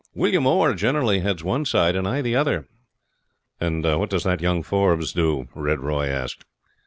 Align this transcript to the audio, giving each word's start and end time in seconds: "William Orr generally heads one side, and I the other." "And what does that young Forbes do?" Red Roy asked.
"William 0.15 0.47
Orr 0.47 0.73
generally 0.73 1.19
heads 1.19 1.43
one 1.43 1.63
side, 1.63 1.95
and 1.95 2.07
I 2.07 2.23
the 2.23 2.35
other." 2.35 2.67
"And 3.59 3.83
what 3.83 4.09
does 4.09 4.23
that 4.23 4.41
young 4.41 4.63
Forbes 4.63 5.13
do?" 5.13 5.47
Red 5.53 5.79
Roy 5.79 6.07
asked. 6.07 6.43